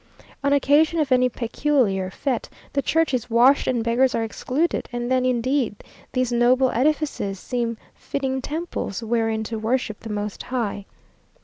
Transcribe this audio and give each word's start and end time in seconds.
On 0.43 0.51
occasion 0.51 0.97
of 0.99 1.11
any 1.11 1.29
peculiar 1.29 2.09
fête, 2.09 2.49
the 2.73 2.81
church 2.81 3.13
is 3.13 3.29
washed 3.29 3.67
and 3.67 3.83
beggars 3.83 4.15
are 4.15 4.23
excluded, 4.23 4.89
and 4.91 5.11
then 5.11 5.27
indeed 5.27 5.75
these 6.13 6.31
noble 6.31 6.71
edifices 6.71 7.39
seem 7.39 7.77
fitting 7.93 8.41
temples 8.41 9.03
wherein 9.03 9.43
to 9.43 9.59
worship 9.59 9.99
the 9.99 10.09
Most 10.09 10.41
High. 10.41 10.85